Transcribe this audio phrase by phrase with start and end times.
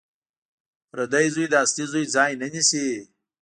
[0.91, 2.87] پردی زوی د اصلي زوی ځای نه نیسي